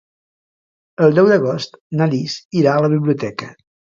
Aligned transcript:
El 1.07 1.13
deu 1.19 1.27
d'agost 1.33 1.77
na 2.01 2.09
Lis 2.13 2.39
irà 2.61 2.73
a 2.75 2.81
la 2.87 2.91
biblioteca. 2.97 3.51